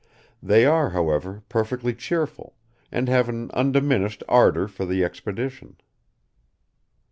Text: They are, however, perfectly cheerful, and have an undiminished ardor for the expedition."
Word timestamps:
They 0.41 0.65
are, 0.65 0.89
however, 0.89 1.43
perfectly 1.47 1.93
cheerful, 1.93 2.55
and 2.91 3.07
have 3.07 3.29
an 3.29 3.51
undiminished 3.51 4.23
ardor 4.27 4.67
for 4.67 4.83
the 4.83 5.03
expedition." 5.03 5.77